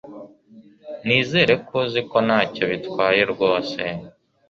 [1.05, 3.81] Nizere ko uzi ko ntacyo bitwaye rwose